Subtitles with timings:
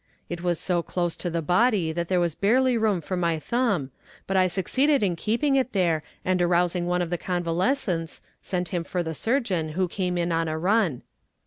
[0.29, 3.91] It was so close to the body that there was barely room for my thumb,
[4.25, 8.83] but I succeeded in keeping it there, and arousing one of the convalescents, sent him
[8.83, 11.03] for the surgeon, who came in on a run.